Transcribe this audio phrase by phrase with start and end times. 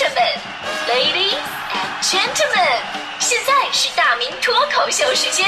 [0.00, 0.16] 生们
[0.88, 2.80] ，Ladies and Gentlemen，
[3.18, 5.46] 现在是大明脱口秀时间，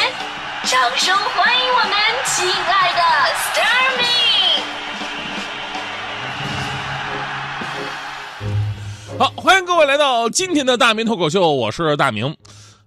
[0.64, 1.96] 掌声欢迎我们
[2.26, 3.00] 亲爱的
[3.48, 4.60] Starmy。
[9.18, 12.36] 好，欢迎各位来到今天的大明脱口秀，我是大明。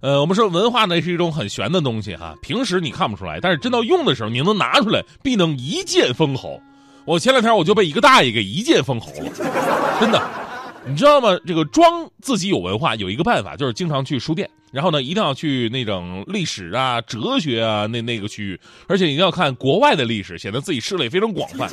[0.02, 6.62] 呃，我们说文化呢是一种很玄的东西哈，平时你看不出来，但是真到用的时候，你能拿出来，必能一剑封喉。
[7.06, 9.32] 我前两天我就被一个大爷给一剑封喉了，
[10.00, 10.22] 真的。
[10.88, 11.36] 你知道吗？
[11.48, 21.68] 这个装自己有文化有一个办法，就是经常去书店，然后呢，一定要去那种历史啊、哲学啊那那个区域，而且一定要看国外的历史，显得自己视野非常广泛。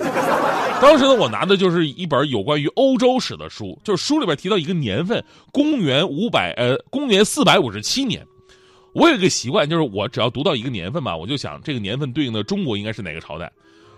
[0.80, 5.23] 当时呢，我拿的就是一本有关于欧洲史的书，就是书里边提到一个年份，
[5.53, 8.27] 公元五百呃，公元四百五十七年。
[8.95, 13.53] 我有一个习惯，就是我只要读到一个年份吧，我就想这个年份对应的中国应该是哪个朝代。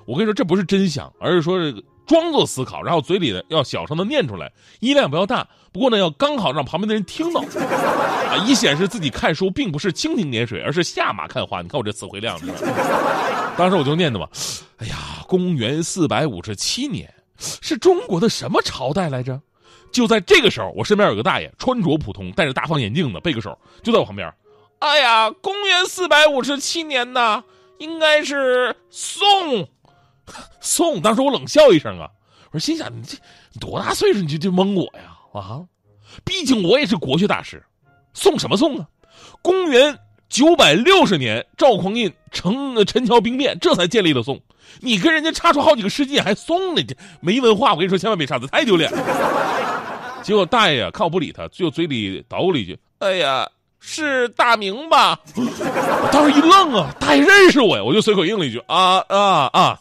[0.06, 1.80] 我跟你说，这不是真想，而是说这个。
[2.06, 4.50] 装作思考，然后嘴里呢要小声的念出来，
[4.80, 5.46] 音量不要大。
[5.72, 11.62] 不过呢，要刚好让旁边的人听到，啊，以显示自己看书并不是蜻蜓点水，而是下马看花。
[11.62, 12.38] 你看我这词汇量，
[13.58, 14.28] 当时我就念的嘛，
[14.76, 19.40] 哎呀，公元四百五十七年，是中国的什么朝代来着？
[19.90, 24.32] 就在这个时候，我身边有个大爷，穿着普通，戴着大方眼镜的，背个手，就在我旁边。
[24.78, 27.42] 哎呀，公元四百五十七年呐，
[27.78, 29.68] 应该是宋。
[30.60, 32.08] 宋，当时我冷笑一声啊，
[32.50, 33.16] 我说心想你这
[33.52, 35.60] 你多大岁数你就就蒙我呀啊！
[36.24, 37.62] 毕竟我也是国学大师，
[38.12, 38.86] 宋什么宋啊？
[39.42, 44.40] 公元九百六十年，赵匡胤陈陈桥兵变，这才建立了宋。
[44.80, 46.82] 你跟人家差出好几个世纪，还宋呢？
[46.82, 47.72] 这没文化！
[47.72, 48.98] 我跟你说，千万别插嘴，太丢脸了。
[50.22, 59.80] 结果大爷，看我不理他，就嘴里捣鼓了一句：“哎呀，是大明吧？” 我当时一愣啊，大爷认识我呀，我就随口应了一句：“啊啊啊！”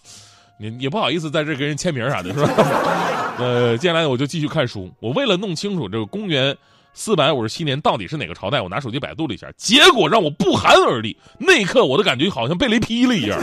[0.69, 2.49] 你也不好意思在这给人签名啥的，是吧？
[3.39, 4.91] 呃，接下来我就继续看书。
[4.99, 6.55] 我为了弄清楚这个公元
[6.93, 11.17] 四百五十七年到底是哪个朝代，我拿手机百度了一下，结果让我不寒而栗。
[11.39, 13.39] 那一刻，我的感觉好像被雷劈了一样。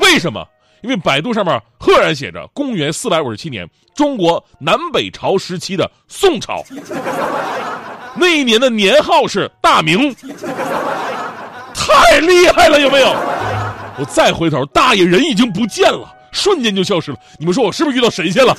[0.00, 0.46] 为什么？
[0.82, 6.64] 因为百度上面赫然写着公元四百五十七年，中国南北朝时期的宋朝。
[8.14, 10.14] 那一年的年号是大明，
[11.74, 13.14] 太厉害了，有没有？
[13.98, 17.18] 我再回头，大爷人已经不见了，瞬间就消失了。
[17.38, 18.54] 你们说我是不是遇到神仙了？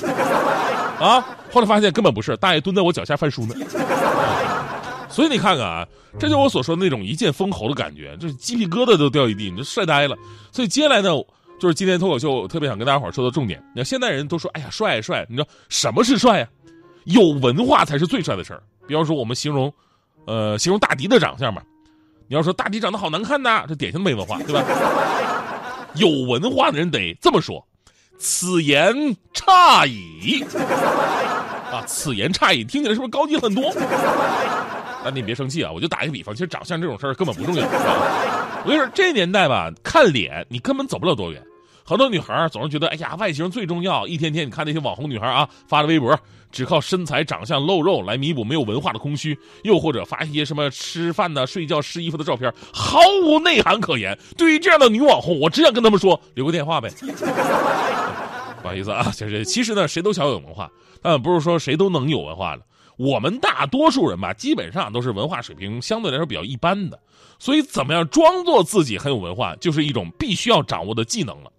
[1.00, 1.24] 啊！
[1.52, 3.54] 后来发现根本不是，大爷蹲在我脚下翻书呢。
[5.08, 5.86] 所以你看看啊，
[6.18, 10.16] 这就是我所说的那种一剑封喉的感觉，就是鸡皮疙瘩都掉一地，你就帅呆了。
[10.50, 11.10] 所以接下来呢，
[11.60, 13.62] 就是今天脱口秀特别想跟大家伙说的重点。
[13.74, 16.48] 你看现代人都说，哎呀，帅帅，你知道什么是帅呀？
[17.04, 18.62] 有文化才是最帅的事儿。
[18.86, 19.72] 比方说我们形容，
[20.26, 21.62] 呃，形容大迪的长相吧。
[22.28, 24.64] 你要说大迪长得好难看呐，这典型没文化，对吧？
[25.94, 27.62] 有文化的人得这么说
[28.18, 28.94] ：“此言
[29.34, 30.42] 差矣。”
[31.70, 33.72] 啊，此言差矣，听起来是不是高级很多？
[35.04, 37.66] 那你别生气啊，我就打一个比方，其实长相这种事儿根本不重要。
[37.66, 41.42] 我跟你说，这年代吧，看脸你根本走不了多远。
[41.84, 44.06] 很多女孩总是觉得，哎呀，外形最重要。
[44.06, 46.18] 一天天，你看那些网红女孩啊，发的微博，
[46.50, 54.18] 只靠身材、长相、露肉来弥补没有文化的空虚，又或者发一些什么吃饭的、睡觉、试衣服的照片，毫无内涵可言。
[54.36, 56.90] 对于这样的女网红，我只想跟他们说，留个电话呗。
[58.62, 60.70] 不好意思啊，其实其实呢，谁都想有文化，
[61.02, 62.62] 但不是说谁都能有文化的。
[62.96, 67.00] 我们大多数人吧，基本上都是文化水平相对来说比较一般的，
[67.38, 71.50] 所以怎么样装作自己很有文化，就是一种必须要掌握的技能了。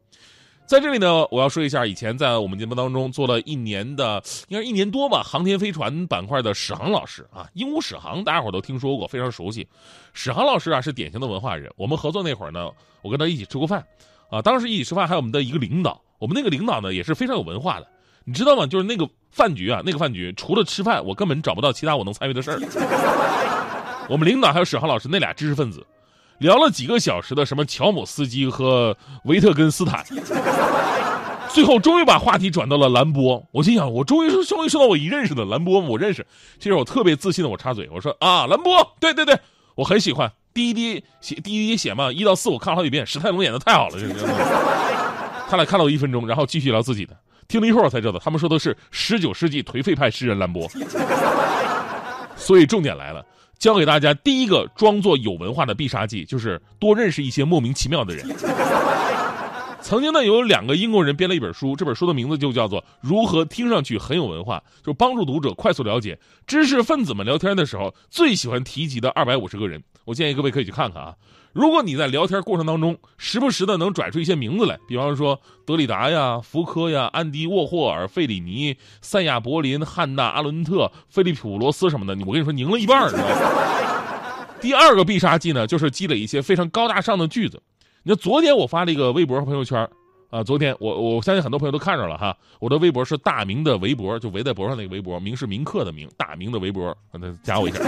[0.65, 9.67] 在这里呢，我要说一下，以前在我们节目当中做了一年的，应该是一年多吧，航天飞船板块的史航老师啊，鹦鹉史航，大家伙都听说过，非常熟悉。
[10.13, 11.71] 史航老师啊，是典型的文化人。
[11.75, 13.85] 我们合作那会儿呢，我跟他一起吃过饭，
[14.29, 17.87] 啊，当时一起吃饭还有我们的一个领导，我们那个领导呢也是非常有文化的，
[18.23, 18.65] 你知道吗？
[18.65, 22.59] 就是那个饭局啊，那个饭局除了吃饭，我根本找不到其他我能参与的事儿。
[24.09, 25.85] 我们领导还有史航老师那俩知识分子。
[26.43, 30.05] 聊了几个小时的什么乔姆斯基和维特根斯坦，
[31.47, 33.41] 最后终于把话题转到了兰波。
[33.51, 36.25] 我心想，我终于是终于说到我一认识的兰波，我认识。
[36.59, 39.39] 其实我特别自信的，我插嘴我说啊，兰波，对对对，
[39.75, 40.29] 我很喜欢。
[40.53, 44.13] 第一滴写第一滴写嘛，一到四我看了好几遍，史泰龙演的太好了，这是。
[45.49, 47.15] 他俩看了我一分钟，然后继续聊自己的。
[47.47, 50.69] 听了一会儿我才知道，他们说的是十九世纪颓废派诗人兰波。
[52.35, 53.25] 所以重点来了。
[53.63, 58.27] 教给大家第一个装作有文化的必杀技，就是多认识一些莫名其妙的人。
[59.93, 60.03] 曾。
[60.03, 69.81] 经呢，有两个英国人编了一本书，这本书的名字就叫做《如何听上去很有文化》，就帮助读者快速了解知识分子们聊天的时候最喜欢提及的二百五十个人。
[70.03, 71.15] 我建议各位可以去看看啊。
[71.53, 83.09] 如果你在聊天过程当中时不时的能拽出一些名字来，比方说德里达呀、福柯呀、安迪沃霍尔、费里尼、塞亚柏林、汉娜阿伦特、菲利普罗斯什么的，我跟你说，赢了一半
[84.59, 87.61] 第二个必杀技呢，就是积累一些非常高大上的句子。
[88.03, 89.89] 你看，昨天我发了一个微博和朋友圈，
[90.29, 92.37] 啊，昨天我我相信很多朋友都看着了哈。
[92.59, 97.79] 我的微博是大明的微博，就围在脖上那个微博，明是铭刻的明，大明的微博，让他加我一下。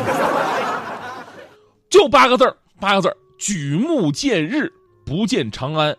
[1.89, 4.71] 就八个字八个字举目见日，
[5.05, 5.95] 不见长安。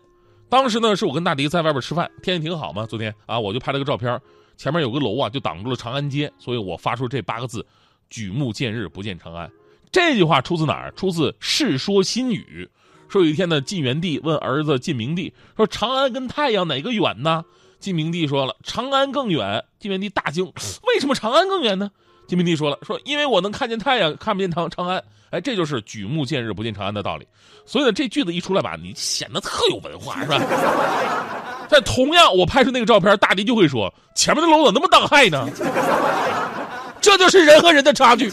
[0.49, 2.87] 当时呢，是我跟大迪在外边吃饭，天气挺好嘛。
[2.87, 4.19] 昨天啊，我就拍了个照片，
[4.57, 7.67] 前面有个楼啊，就挡住了长安街，所以我发出这八个字：
[8.09, 9.51] 举目见日，不见长安。
[9.93, 10.91] 这句话出自哪儿？
[10.93, 12.67] 出自《世说新语》。
[13.09, 17.45] 说有一天呢，晋元帝问儿子晋明帝说：“长安跟太阳哪个远呢？”
[17.79, 20.45] 晋明帝说了：“长安更远。”晋元帝大惊
[20.89, 21.91] ：“为什么长安更远呢？”
[22.27, 27.27] 晋明帝说了：“说因为我能看见太阳，看不见长长安。”哎，这就是举目见日不见长安的道理。
[27.65, 30.41] 所以呢，这句子一出来吧，你显得特有文化，是吧？
[31.69, 35.49] 但同样，我拍出那个照片，大迪就会说：“前面的楼怎么那么当害呢？”
[37.03, 38.31] 这就是人和人的差距。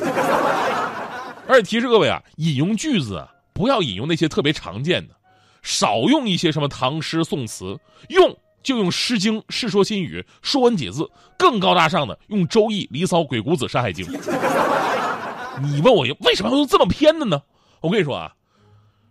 [1.48, 5.14] 而且提示各位啊，引用句子啊，不要引用那些特别常见的，
[5.62, 7.78] 少用一些什么唐诗宋词，
[8.10, 11.02] 用就用《诗经》《世说新语》《说文解字》，
[11.38, 14.06] 更高大上的用《周易》《离骚》《鬼谷子》《山海经》。
[15.62, 17.42] 你问我为什么要用这么偏的呢？
[17.82, 18.32] 我跟你说啊，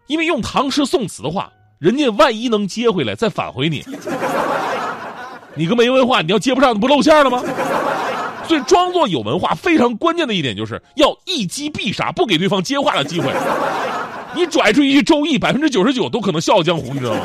[0.08, 3.84] 因为用唐诗宋词的话，人家万一能接回来再返回你，
[5.54, 7.42] 你个没文化，你要接不上，你不露馅了吗？
[8.48, 13.32] 所以装作有文化非常关键的一点就是要一击必杀，不给对方接话的机会。
[14.34, 17.20] 你拽出一句《周易》，百分之九十九都可能笑傲江湖，你知道吗？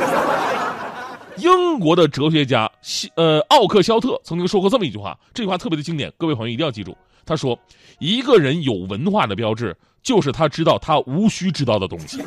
[1.38, 2.70] 英国的哲学家
[3.16, 6.98] 呃奥克肖特曾经说过这么一句话，这句话特别的经典，各位朋友一定要记住。
[7.26, 7.58] 他说
[8.00, 12.24] ：“一个人有文化的标志，就是他知道他无需知道的东西。”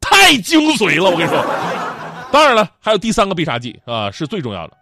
[0.00, 1.44] 太精髓了，我跟你说。
[2.32, 4.76] 当然了，还有第三个必杀技啊，是最重要的。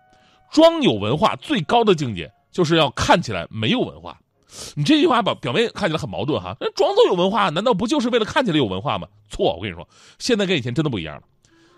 [0.53, 4.17] 装有文化最高的境界，就是要看起来没有文化。
[4.75, 6.57] 你这句话表，表面看起来很矛盾哈。
[6.61, 9.07] 那装作有文化，难道不就是为了看起来有文化吗？
[9.29, 9.87] 错，我跟你说，
[10.19, 11.23] 现在跟以前真的不一样了。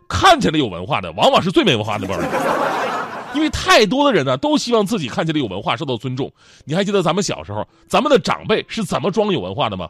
[0.08, 3.32] 看起来有文化的，往往是最没文化的辈儿。
[3.34, 6.32] 因为太多的人呢，都希望自己看起来有文化，受到尊重。
[6.64, 9.88] 你还记得咱们小时候，咱们的长辈是怎么装有文化的吗？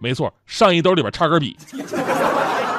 [0.00, 1.56] 没错，上衣兜里边插根笔，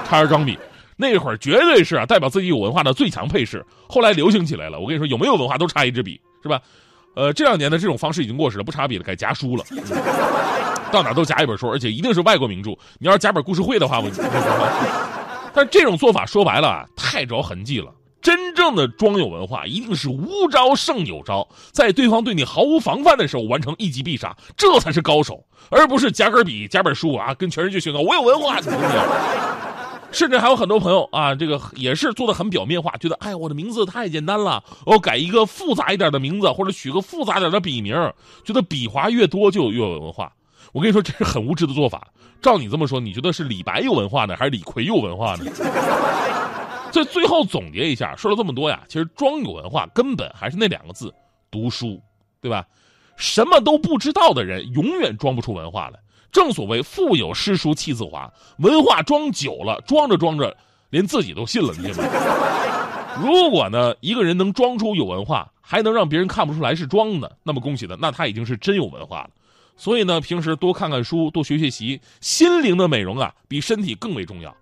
[0.05, 0.57] 插根钢笔。
[0.95, 3.65] 那会儿绝对是啊，代表自己有文化的最强配饰。
[3.87, 6.61] 后来流行起来了，我跟你说，有没有文化都插一支笔，是吧？
[7.19, 9.65] 呃，这两年的这种方式已经过时了，不插笔了，改夹书了。
[10.89, 12.71] 到哪都夹一本书，而且一定是外国名著。
[12.97, 14.09] 你要是夹本故事会的话，我。
[15.53, 17.93] 但这种做法说白了啊，太着痕迹了。
[18.21, 28.61] 真正的装有文化，一定是无招胜有招，在对方对你毫无防范的时候完成一击必杀，这才是高手，而不是夹根笔、夹本书啊，跟全世界宣告我有文化。
[30.11, 37.95] 甚至还有很多朋友啊，这个也是做的很表面化，觉得哎，我的名字太简单了，我改一个复杂一点的名字，或者取个复杂点的笔名，
[38.43, 40.33] 觉得笔划越多就越有文化。
[40.73, 42.07] 我跟你说，这是很无知的做法。
[42.41, 45.45] 照你这么说，你觉得是李白有文化呢，还是李逵有文化呢？
[46.91, 51.13] 所以最后总结一下，说了这么多呀，其实装有文化根本还是那两个字：
[51.51, 52.01] 读书，
[52.41, 52.65] 对吧？
[53.15, 55.99] 什么都不知道的人，永远装不出文化来。
[56.31, 60.55] 正所谓腹有诗书气自华，文化装久了，装着装着，
[60.89, 62.09] 连自己都信了，你信吗？
[63.21, 69.29] 如果呢，一个人能装出有文化，还能让别人看不出来是装的，那么恭喜他，那他已经是真有文化了。
[69.75, 74.55] 所以呢，平时多看看书，多学学习，心灵的美容啊，比身体更为重要。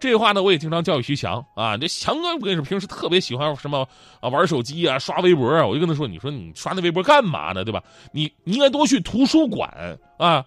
[0.00, 1.76] 这话呢，我也经常教育徐强啊。
[1.76, 3.86] 这强哥，我跟你说，平时特别喜欢什么
[4.20, 5.66] 啊，玩手机啊，刷微博啊。
[5.66, 7.64] 我就跟他说，你说你刷那微博干嘛呢？
[7.64, 7.82] 对吧？
[8.12, 10.44] 你你应该多去图书馆啊。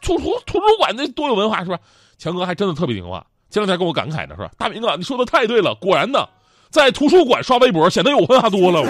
[0.00, 1.78] 图图图书馆那多有文化是吧？
[2.18, 4.50] 强哥还真的特别听话，前两天跟我感慨的，是吧？
[4.56, 6.26] 大明哥，你说的太对了，果然呢，
[6.70, 8.82] 在图书馆刷微博显得有文化多了。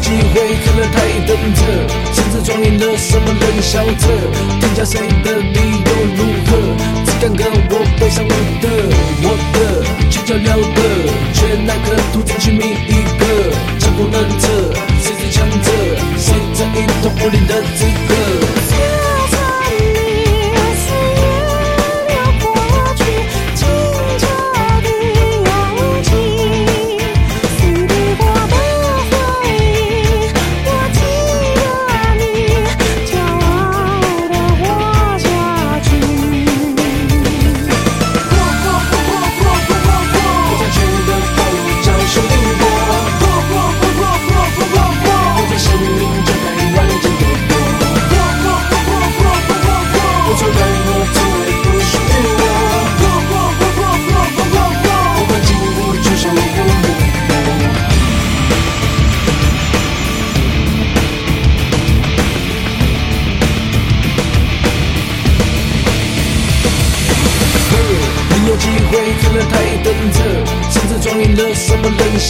[0.00, 1.60] 机会看了他等着，
[2.12, 4.06] 甚至装晕了，什么冷笑着，
[4.60, 6.50] 天下谁的比都如何？
[7.04, 8.28] 只敢跟我比上我
[8.60, 8.64] 的，
[9.22, 9.56] 我的，
[10.10, 10.78] 轻脚了得，
[11.32, 13.22] 却奈何徒增取命一个，
[13.78, 14.48] 江湖难测，
[15.02, 15.70] 谁是强者？
[16.18, 18.29] 谁才有当武林的资格？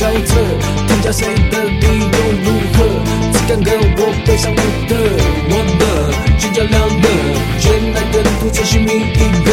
[0.00, 0.35] 什么冷笑着，
[0.88, 2.78] 天下谁的地又如何？
[3.35, 4.57] 只敢跟我背上我
[4.88, 4.92] 的，
[5.50, 5.83] 我的，
[6.38, 7.07] 心较亮的，
[7.66, 9.50] 原来的独自姓名一个，